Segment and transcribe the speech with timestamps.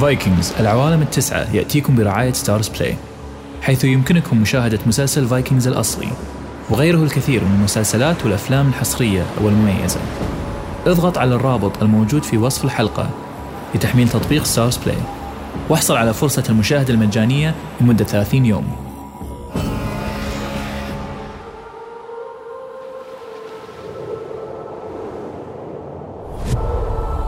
[0.00, 2.96] فايكنجز العوالم التسعة يأتيكم برعاية ستارز بلاي
[3.62, 6.08] حيث يمكنكم مشاهدة مسلسل فايكنجز الأصلي
[6.70, 10.00] وغيره الكثير من المسلسلات والأفلام الحصرية والمميزة.
[10.86, 13.10] اضغط على الرابط الموجود في وصف الحلقة
[13.74, 14.98] لتحميل تطبيق ستارز بلاي
[15.68, 18.76] واحصل على فرصة المشاهدة المجانية لمدة 30 يوم.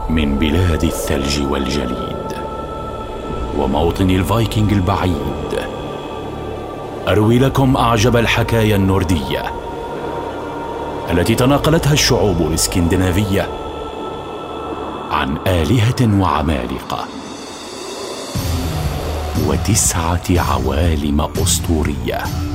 [0.09, 2.18] من بلاد الثلج والجليد
[3.59, 5.59] وموطن الفايكنج البعيد.
[7.07, 9.43] أروي لكم أعجب الحكايا النورديه
[11.11, 13.49] التي تناقلتها الشعوب الإسكندنافية
[15.11, 17.05] عن آلهة وعمالقة.
[19.47, 22.48] وتسعة عوالم أسطورية.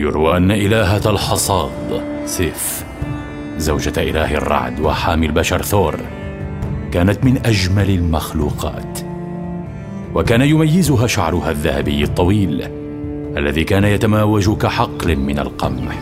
[0.00, 2.84] يروى أن إلهة الحصاد سيف
[3.58, 5.96] زوجة إله الرعد وحامي البشر ثور
[6.92, 8.98] كانت من أجمل المخلوقات.
[10.14, 12.68] وكان يميزها شعرها الذهبي الطويل
[13.36, 15.98] الذي كان يتماوج كحقل من القمح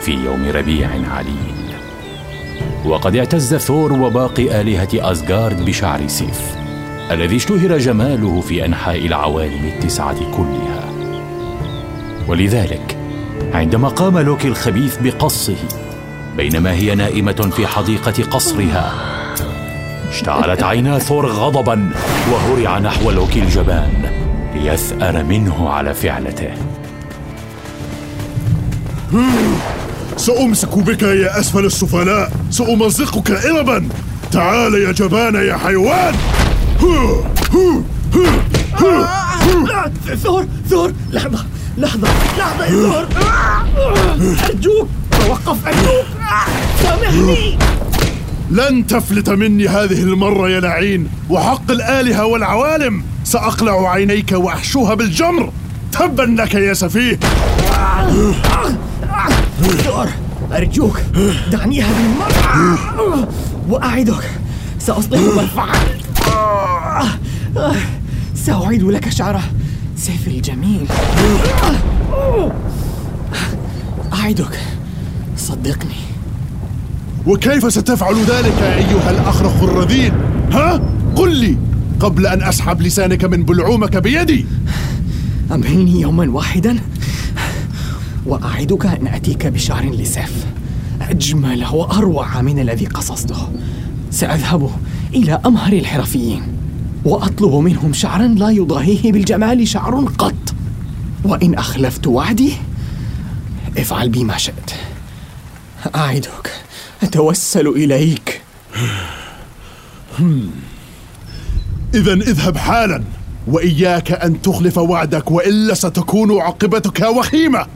[0.00, 1.74] في يوم ربيع عليل.
[2.86, 6.56] وقد اعتز ثور وباقي آلهة أزغارد بشعر سيف
[7.10, 10.84] الذي اشتهر جماله في أنحاء العوالم التسعة كلها.
[12.28, 12.93] ولذلك
[13.54, 15.56] عندما قام لوكي الخبيث بقصه
[16.36, 18.92] بينما هي نائمة في حديقة قصرها
[20.08, 21.90] اشتعلت عينا ثور غضبا
[22.32, 24.10] وهرع نحو لوكي الجبان
[24.54, 26.50] ليثأر منه على فعلته.
[30.16, 33.88] سأمسك بك يا أسفل السفلاء سأمزقك إربا.
[34.32, 36.14] تعال يا جبان يا حيوان.
[40.22, 41.44] ثور ثور لحظة.
[41.78, 42.08] لحظة
[42.38, 43.06] لحظة يا ثور
[44.44, 46.06] أرجوك توقف أرجوك.
[46.82, 47.58] سامحني.
[48.50, 53.04] لن تفلت مني هذه المرة يا لعين وحق الآلهة والعوالم.
[53.24, 55.52] سأقلع عينيك وأحشوها بالجمر.
[55.92, 57.18] تبا لك يا سفيه.
[59.84, 60.08] ثور
[60.52, 61.00] أرجوك
[61.52, 63.28] دعني هذه المرة.
[63.68, 64.30] وأعدك.
[64.78, 66.04] سأصلح ما فعلت
[68.34, 69.42] سأعيد لك شعره.
[70.04, 70.86] سيفي الجميل.
[74.12, 74.58] أعدك.
[75.36, 76.04] صدقني.
[77.26, 80.12] وكيف ستفعل ذلك أيها الأخرق الرذيل؟
[80.52, 80.80] ها؟
[81.16, 81.56] قل لي
[82.00, 84.46] قبل أن أسحب لسانك من بلعومك بيدي.
[85.52, 86.78] أمهلني يوما واحدا.
[88.26, 90.46] وأعدك أن أتيك بشعر لسيف.
[91.00, 93.48] أجمل وأروع من الذي قصصته.
[94.10, 94.70] سأذهب
[95.14, 96.42] إلى أمهر الحرفيين.
[97.04, 100.54] وأطلب منهم شعرا لا يضاهيه بالجمال شعر قط.
[101.24, 102.52] وإن أخلفت وعدي
[103.78, 104.70] افعل بي ما شئت.
[105.96, 106.52] أعدك
[107.02, 108.40] أتوسل إليك.
[111.94, 113.04] إذا اذهب حالا
[113.46, 117.66] وإياك أن تخلف وعدك وإلا ستكون عاقبتك وخيمة.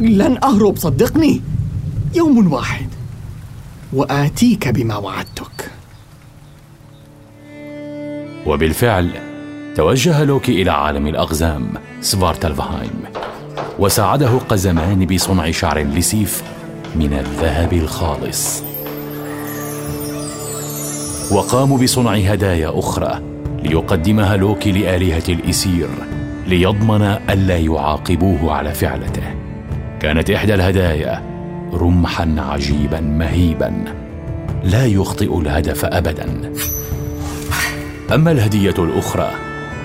[0.00, 1.40] لن أهرب صدقني.
[2.14, 2.88] يوم واحد
[3.92, 5.55] وآتيك بما وعدتك.
[8.46, 9.10] وبالفعل
[9.74, 11.68] توجه لوكي إلى عالم الأقزام
[12.00, 13.02] سفارتلفهايم
[13.78, 16.42] وساعده قزمان بصنع شعر لسيف
[16.96, 18.62] من الذهب الخالص.
[21.32, 23.20] وقاموا بصنع هدايا أخرى
[23.62, 25.88] ليقدمها لوكي لآلهة الإسير
[26.46, 29.34] ليضمن ألا يعاقبوه على فعلته.
[30.00, 31.22] كانت إحدى الهدايا
[31.72, 33.84] رمحا عجيبا مهيبا
[34.64, 36.52] لا يخطئ الهدف أبدا.
[38.14, 39.30] أما الهدية الأخرى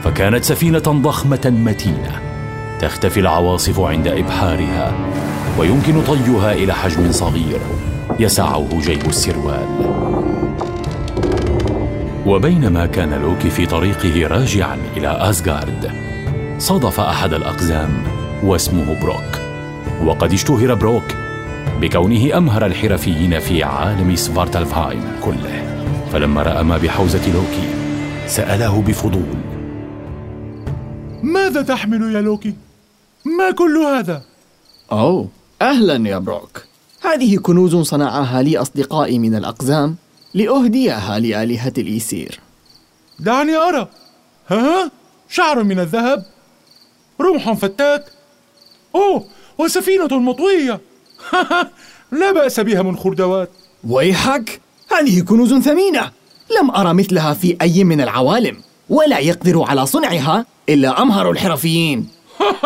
[0.03, 2.21] فكانت سفينة ضخمة متينة
[2.79, 4.93] تختفي العواصف عند إبحارها
[5.57, 7.59] ويمكن طيها إلى حجم صغير
[8.19, 9.67] يسعه جيب السروال.
[12.25, 15.91] وبينما كان لوكي في طريقه راجعا إلى أسغارد
[16.57, 17.89] صادف أحد الأقزام
[18.43, 19.41] واسمه بروك.
[20.05, 21.15] وقد اشتهر بروك
[21.81, 25.63] بكونه أمهر الحرفيين في عالم سفارتلفهايم كله
[26.13, 27.80] فلما رأى ما بحوزة لوكي
[28.27, 29.35] سأله بفضول.
[31.23, 32.53] ماذا تحمل يا لوكي؟
[33.25, 34.23] ما كل هذا؟
[34.91, 35.29] أوه
[35.61, 36.63] أهلا يا بروك.
[37.01, 39.95] هذه كنوز صنعها لي أصدقائي من الأقزام
[40.33, 42.39] لأهديها لآلهة الإيسير.
[43.19, 43.87] دعني أرى.
[44.47, 44.91] ها
[45.29, 46.25] شعر من الذهب
[47.21, 48.05] رمح فتاك.
[48.95, 49.25] أوه
[49.57, 50.81] وسفينة مطوية.
[52.19, 53.49] لا بأس بها من خردوات.
[53.87, 56.11] ويحك هذه كنوز ثمينة.
[56.59, 58.57] لم أرى مثلها في أي من العوالم
[58.89, 62.07] ولا يقدر على صنعها إلا أمهر الحرفيين.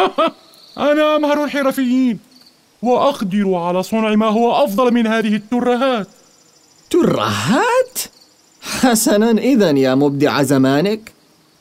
[0.77, 2.19] أنا أمهر الحرفيين
[2.81, 6.07] وأقدر على صنع ما هو أفضل من هذه الترهات.
[6.89, 7.99] ترهات؟
[8.61, 11.13] حسنا إذا يا مبدع زمانك.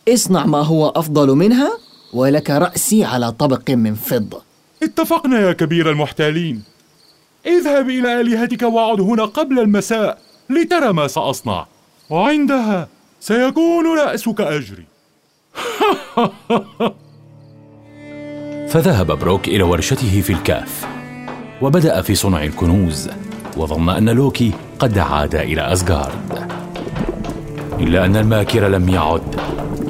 [0.08, 1.78] اصنع ما هو أفضل منها
[2.12, 4.42] ولك رأسي على طبق من فضة.
[4.82, 6.62] اتفقنا يا كبير المحتالين.
[7.46, 10.18] اذهب إلى آلهتك وعد هنا قبل المساء
[10.50, 11.66] لترى ما سأصنع.
[12.10, 12.88] وعندها
[13.20, 14.84] سيكون رأسك أجري.
[18.68, 20.86] فذهب بروك إلى ورشته في الكهف
[21.62, 23.10] وبدأ في صنع الكنوز
[23.56, 26.48] وظن أن لوكي قد عاد إلى أسغارد
[27.80, 29.36] إلا أن الماكر لم يعد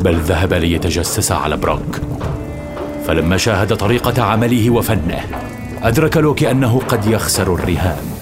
[0.01, 2.01] بل ذهب ليتجسس على بروك.
[3.07, 5.25] فلما شاهد طريقة عمله وفنه
[5.83, 8.14] أدرك لوكي أنه قد يخسر الرهان.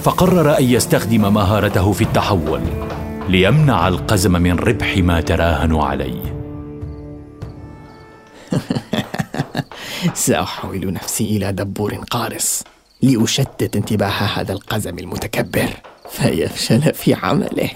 [0.00, 2.60] فقرر أن يستخدم مهارته في التحول
[3.28, 6.40] ليمنع القزم من ربح ما تراهنوا عليه.
[10.14, 12.62] سأحول نفسي إلى دبور قارص
[13.02, 15.68] لأشتت انتباه هذا القزم المتكبر
[16.10, 17.70] فيفشل في عمله.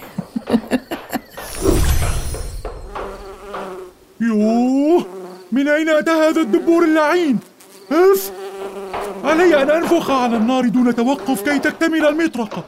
[4.21, 5.05] يوه!
[5.51, 7.39] من أين أتى هذا الدبور اللعين؟
[7.91, 8.44] أف!
[9.25, 12.63] علي أن أنفخ على النار دون توقف كي تكتمل المطرقة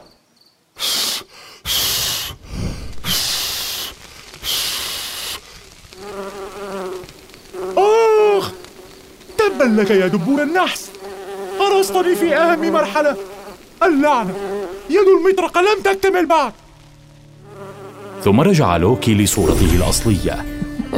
[7.78, 8.52] آخ
[9.38, 10.92] تبا لك يا دبور النحس.
[11.60, 13.16] قرصتني في أهم مرحلة.
[13.84, 14.34] اللعنة.
[14.90, 16.54] يد المطرقة لم تكتمل بعد.
[18.24, 20.46] ثم رجع لوكي لصورته الأصلية.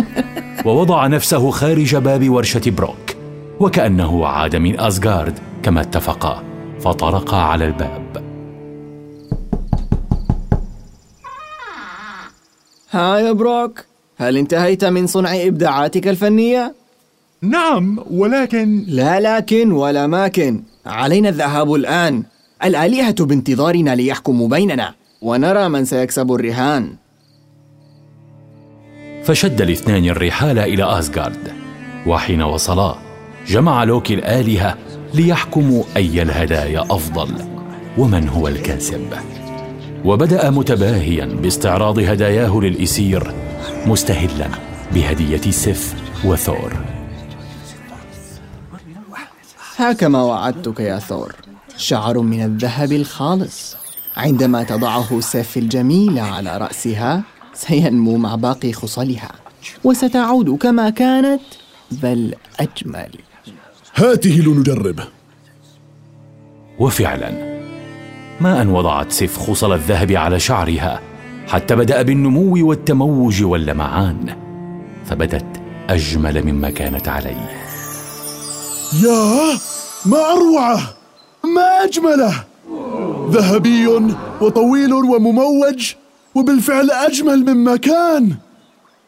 [0.65, 3.09] ووضع نفسه خارج باب ورشة بروك.
[3.59, 5.39] وكأنه عاد من أسغارد
[5.69, 6.43] كما اتفقا
[6.79, 8.23] فطرقا على الباب.
[12.91, 13.85] ها يا بروك
[14.17, 16.75] هل انتهيت من صنع إبداعاتك الفنية؟
[17.41, 20.63] نعم ولكن لا لكن ولا ماكن.
[20.85, 22.23] علينا الذهاب الآن.
[22.63, 26.95] الآلهة بانتظارنا ليحكموا بيننا ونرى من سيكسب الرهان.
[29.23, 31.53] فشد الاثنان الرحال إلى أسغارد
[32.07, 32.95] وحين وصلا
[33.47, 34.77] جمع لوكي الآلهة
[35.13, 37.35] ليحكموا أي الهدايا أفضل
[37.97, 39.13] ومن هو الكاسب.
[40.05, 43.33] وبدأ متباهيا باستعراض هداياه للإسير
[43.85, 44.47] مستهلا
[44.93, 45.95] بهدية سيف
[46.25, 46.73] وثور.
[49.77, 51.35] هكما وعدتك يا ثور.
[51.77, 53.75] شعر من الذهب الخالص.
[54.17, 57.21] عندما تضعه سيف الجميلة على رأسها
[57.53, 59.31] سينمو مع باقي خصلها.
[59.83, 61.41] وستعود كما كانت
[61.91, 63.09] بل أجمل.
[63.99, 64.99] هاته لنجرب.
[66.79, 67.59] وفعلا
[68.41, 70.99] ما أن وضعت سيف خصل الذهب على شعرها
[71.47, 74.35] حتى بدأ بالنمو والتموج واللمعان
[75.05, 75.45] فبدت
[75.89, 77.49] أجمل مما كانت عليه.
[79.03, 79.57] يا
[80.05, 80.93] ما أروعه
[81.55, 82.43] ما أجمله
[83.29, 83.87] ذهبي
[84.41, 85.93] وطويل ومموج
[86.35, 88.35] وبالفعل أجمل مما كان.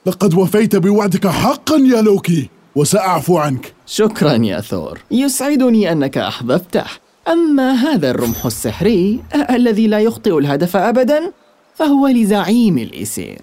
[0.06, 2.50] لقد وفيت بوعدك حقا يا لوكي.
[2.76, 3.74] وسأعفو عنك.
[3.86, 5.00] شكرا يا ثور.
[5.12, 6.86] يسعدني أنك أحببته.
[7.28, 11.32] أما هذا الرمح السحري الذي لا يخطئ الهدف أبدا
[11.76, 13.42] فهو لزعيم الإسير.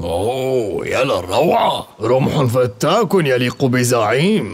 [0.00, 4.48] أوه يا للروعة رمح فتاك يليق بزعيم.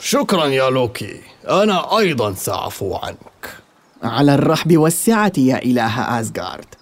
[0.00, 1.20] شكرا يا لوكي.
[1.48, 3.54] أنا أيضا سأعفو عنك.
[4.02, 6.74] على الرحب والسعة يا إله آسغارد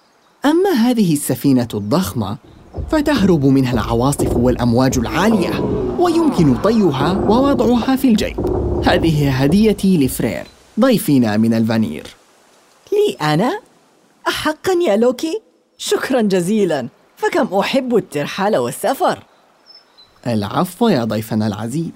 [0.45, 2.37] أما هذه السفينة الضخمة
[2.91, 5.59] فتهرب منها العواصف والأمواج العالية
[5.99, 8.35] ويمكن طيها ووضعها في الجيب.
[8.85, 10.43] هذه هديتي لفرير
[10.79, 12.07] ضيفنا من الفانير.
[12.91, 13.59] لي أنا؟
[14.27, 15.41] أحقا يا لوكي؟
[15.77, 16.87] شكرا جزيلا.
[17.17, 19.19] فكم أحب الترحال والسفر.
[20.27, 21.91] العفو يا ضيفنا العزيز.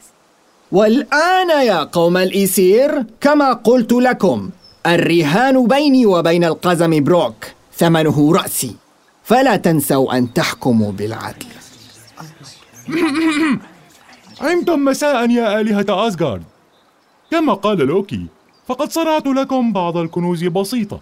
[0.72, 4.50] والآن يا قوم الإيسير كما قلت لكم
[4.88, 7.36] الرهان بيني وبين القزم بروك
[7.78, 8.76] ثمنه رأسي.
[9.24, 11.46] فلا تنسوا أن تحكموا بالعدل.
[14.42, 16.44] عمتم مساء يا آلهة أسغارد
[17.32, 18.26] كما قال لوكي
[18.68, 21.00] فقد صنعت لكم بعض الكنوز بسيطة.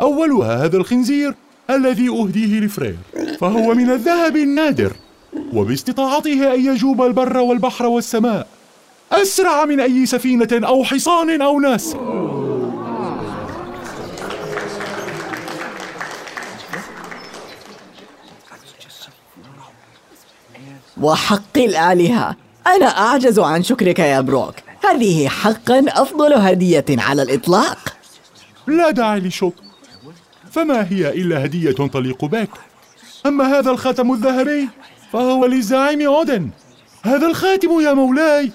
[0.00, 1.34] أولها هذا الخنزير
[1.70, 2.96] الذي أهديه لفرير
[3.40, 4.92] فهو من الذهب النادر
[5.52, 8.46] وباستطاعته أن يجوب البر والبحر والسماء.
[9.12, 11.96] أسرع من أي سفينة أو حصان أو ناس.
[21.04, 22.36] وحق الآلهة.
[22.66, 24.54] أنا أعجز عن شكرك يا بروك.
[24.90, 27.78] هذه حقا أفضل هدية على الإطلاق.
[28.66, 29.62] لا داعي للشكر
[30.52, 32.50] فما هي إلا هدية تليق بك؟
[33.26, 34.68] أما هذا الخاتم الذهبي
[35.12, 36.50] فهو للزعيم أودن
[37.02, 38.52] هذا الخاتم يا مولاي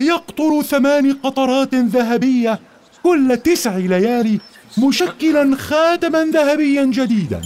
[0.00, 2.60] يقطر ثمان قطرات ذهبية
[3.02, 4.40] كل تسع ليالي
[4.78, 7.40] مشكلا خاتما ذهبيا جديدا.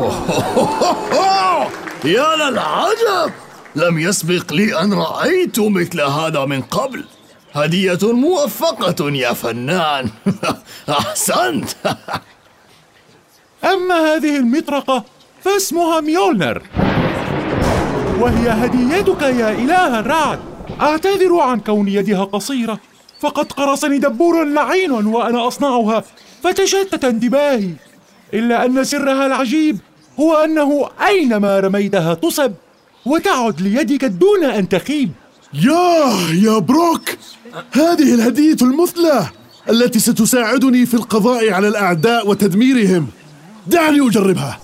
[2.04, 3.32] يا للعجب!
[3.76, 7.04] لم يسبق لي أن رأيت مثل هذا من قبل.
[7.52, 10.10] هدية موفقة يا فنان.
[10.88, 11.68] أحسنت.
[13.72, 15.04] أما هذه المطرقة
[15.44, 16.62] فاسمها ميولنر.
[18.20, 20.38] وهي هديتك يا إله الرعد.
[20.80, 22.78] أعتذر عن كون يدها قصيرة.
[23.20, 26.04] فقد قرصني دبور لعين وأنا أصنعها.
[26.42, 27.70] فتشتت انتباهي.
[28.34, 29.78] إلا أن سرها العجيب
[30.20, 32.52] هو أنه أينما رميتها تصب
[33.06, 35.10] وتعد ليدك دون أن تخيب.
[35.54, 37.10] ياه يا بروك
[37.72, 39.26] هذه الهدية المثلى
[39.70, 43.06] التي ستساعدني في القضاء على الأعداء وتدميرهم.
[43.66, 44.60] دعني أجربها.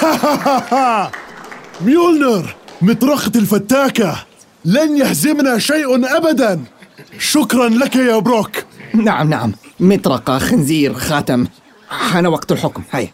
[1.84, 4.16] ميولنر مطرقة الفتاكة
[4.64, 6.60] لن يهزمنا شيء أبدا.
[7.18, 8.69] شكرا لك يا بروك.
[8.94, 9.52] نعم نعم.
[9.80, 11.46] مطرقة خنزير خاتم.
[11.88, 12.82] حان وقت الحكم.
[12.90, 13.08] هيا.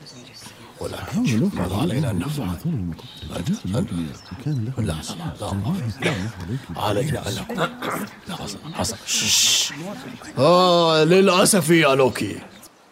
[1.71, 2.49] علينا أن نفعل
[3.65, 3.87] لا لا
[4.77, 4.95] لا
[6.77, 7.69] علينا أن نكون
[8.29, 8.97] لا حصل حصل
[10.39, 12.37] آه للأسف يا لوكي.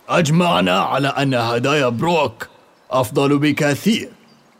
[0.08, 2.48] أجمعنا على أن هدايا بروك
[2.90, 4.10] أفضل بكثير.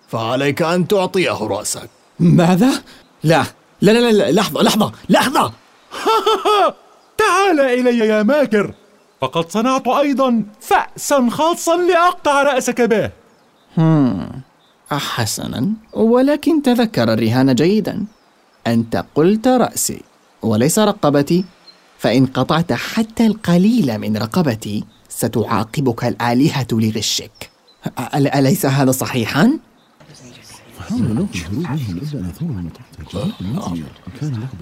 [0.09, 1.91] فعليك أن تعطيه رأسك.
[2.21, 2.83] ماذا؟
[3.25, 3.45] لا
[3.81, 5.53] لا لا, لا لحظة لحظة لحظة.
[7.25, 8.75] تعال إلي يا ماكر
[9.21, 13.11] فقد صنعت أيضا فأسا خاصا لأقطع رأسك به.
[14.91, 18.05] حسنا ولكن تذكر الرهان جيدا.
[18.67, 20.01] أنت قلت رأسي
[20.43, 21.45] وليس رقبتي.
[21.99, 27.51] فإن قطعت حتى القليل من رقبتي ستعاقبك الآلهة لغشك.
[28.15, 29.59] أليس هذا صحيحا؟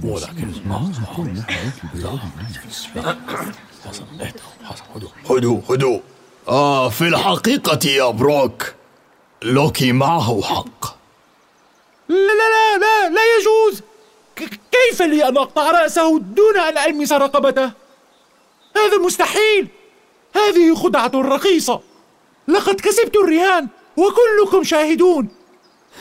[0.02, 0.52] ولكن
[3.84, 4.04] حصل
[4.64, 6.00] حصل هدوء هدوء هدوء.
[6.48, 8.74] آه في الحقيقة يا بروك
[9.42, 10.84] لوكي معه حق.
[12.08, 13.82] لا لا لا لا لا يجوز.
[14.72, 17.72] كيف لي أن أقطع رأسه دون أن ألمس رقبته؟
[18.76, 19.68] هذا مستحيل.
[20.36, 21.80] هذه خدعة رخيصة.
[22.48, 25.28] لقد كسبت الرهان وكلكم شاهدون.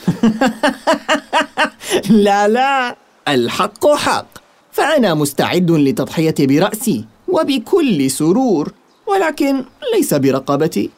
[2.10, 2.96] لا لا.
[3.28, 4.26] الحق حق.
[4.72, 8.72] فأنا مستعد لتضحية برأسي وبكل سرور
[9.06, 10.90] ولكن ليس برقبتي.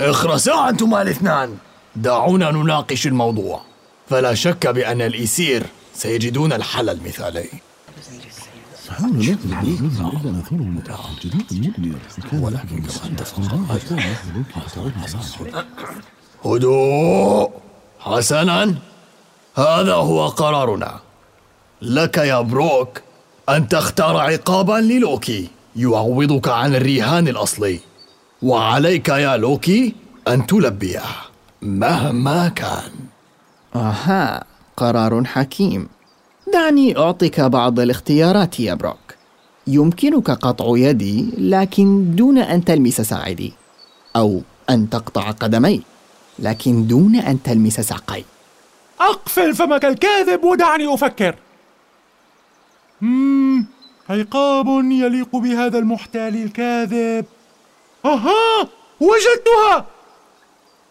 [0.00, 1.56] اخرسا أنتما الاثنان.
[1.96, 3.62] دعونا نناقش الموضوع.
[4.10, 7.48] فلا شك بأن الإيسير سيجدون الحل المثالي.
[16.44, 17.50] هدوء!
[18.04, 18.74] حسنا.
[19.54, 21.00] هذا هو قرارنا.
[21.82, 23.00] لك يا بروك
[23.48, 27.80] أن تختار عقابا للوكي يعوضك عن الرهان الأصلي.
[28.42, 29.94] وعليك يا لوكي
[30.28, 31.02] أن تلبيه
[31.62, 32.92] مهما كان.
[33.76, 34.44] أها
[34.76, 35.88] قرار حكيم.
[36.52, 39.14] دعني أعطيك بعض الاختيارات يا بروك.
[39.66, 43.52] يمكنك قطع يدي لكن دون أن تلمس ساعدي.
[44.16, 45.82] أو أن تقطع قدمي
[46.38, 48.24] لكن دون أن تلمس ساقي.
[49.00, 51.34] أقفل فمك الكاذب ودعني أفكر.
[54.10, 57.24] عقاب يليق بهذا المحتال الكاذب.
[58.04, 58.68] أها
[59.00, 59.86] وجدتها!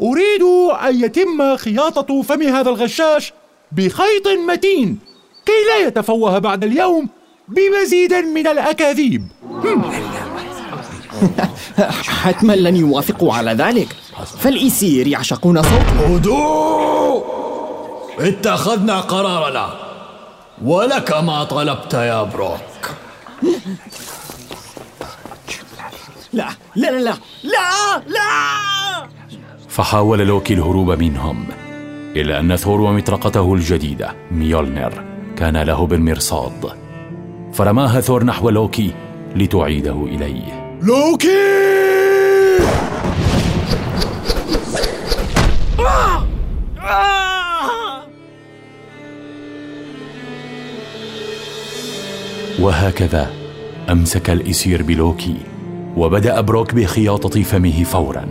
[0.02, 0.44] أريد
[0.82, 3.34] أن يتم خياطة فم هذا الغشاش
[3.72, 5.00] بخيط متين
[5.46, 7.10] كي لا يتفوه بعد اليوم
[7.48, 9.28] بمزيد من الأكاذيب.
[12.24, 13.96] حتما لن يوافقوا على ذلك.
[14.40, 17.24] فالإيسير يعشقون صوته هدوء!
[18.20, 19.70] اتخذنا قرارنا.
[20.64, 22.60] ولك ما طلبت يا بروك.
[26.34, 27.14] لا لا لا لا
[27.44, 29.08] لا لا!
[29.70, 31.46] فحاول لوكي الهروب منهم
[32.16, 35.04] إلا أن ثور ومطرقته الجديدة ميولنر
[35.38, 36.72] كان له بالمرصاد.
[37.54, 38.94] فرماها ثور نحو لوكي
[39.36, 40.61] لتعيده إليه.
[40.82, 41.28] لوكي!
[52.60, 53.32] وهكذا
[53.90, 55.36] أمسك الإسير بلوكي
[55.98, 58.26] وبدأ بروك بخياطة فمه فورا.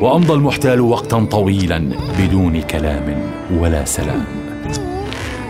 [0.00, 4.24] وأمضى المحتال وقتا طويلا بدون كلام ولا سلام.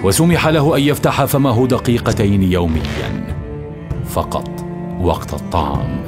[0.05, 3.37] وسمح له أن يفتح فمه دقيقتين يوميا
[4.09, 4.54] فقط.
[5.01, 6.05] وقت الطعام.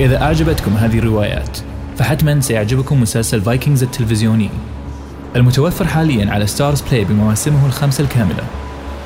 [0.00, 1.58] إذا أعجبتكم هذه الروايات
[1.98, 4.50] فحتما سيعجبكم مسلسل فايكنجز التلفزيوني.
[5.36, 8.44] المتوفر حاليا على ستارز بلاي بمواسمه الخمسة الكاملة.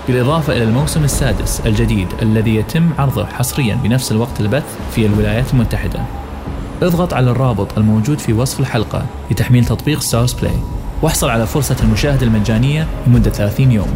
[0.08, 4.64] بالإضافة إلى الموسم السادس الجديد الذي يتم عرضه حصريا بنفس الوقت البث
[4.94, 6.00] في الولايات المتحدة.
[6.82, 10.56] اضغط على الرابط الموجود في وصف الحلقة لتحميل تطبيق ستارز بلاي
[11.02, 13.94] واحصل على فرصة المشاهدة المجانية لمدة 30 يوم.